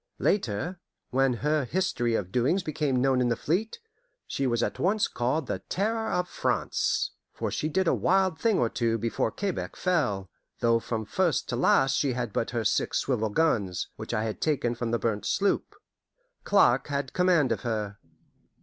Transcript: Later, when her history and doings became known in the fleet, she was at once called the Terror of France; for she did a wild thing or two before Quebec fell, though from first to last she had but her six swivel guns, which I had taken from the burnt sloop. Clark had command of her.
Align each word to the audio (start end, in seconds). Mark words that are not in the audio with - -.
Later, 0.17 0.79
when 1.11 1.31
her 1.45 1.63
history 1.63 2.15
and 2.15 2.31
doings 2.31 2.63
became 2.63 3.03
known 3.03 3.21
in 3.21 3.29
the 3.29 3.35
fleet, 3.35 3.77
she 4.25 4.47
was 4.47 4.63
at 4.63 4.79
once 4.79 5.07
called 5.07 5.45
the 5.45 5.59
Terror 5.69 6.09
of 6.11 6.27
France; 6.27 7.11
for 7.31 7.51
she 7.51 7.69
did 7.69 7.87
a 7.87 7.93
wild 7.93 8.39
thing 8.39 8.57
or 8.57 8.67
two 8.67 8.97
before 8.97 9.29
Quebec 9.29 9.75
fell, 9.75 10.31
though 10.59 10.79
from 10.79 11.05
first 11.05 11.47
to 11.49 11.55
last 11.55 11.95
she 11.97 12.13
had 12.13 12.33
but 12.33 12.49
her 12.49 12.65
six 12.65 12.97
swivel 12.97 13.29
guns, 13.29 13.89
which 13.95 14.11
I 14.11 14.23
had 14.23 14.41
taken 14.41 14.73
from 14.73 14.89
the 14.89 14.97
burnt 14.97 15.27
sloop. 15.27 15.75
Clark 16.45 16.87
had 16.87 17.13
command 17.13 17.51
of 17.51 17.61
her. 17.61 17.99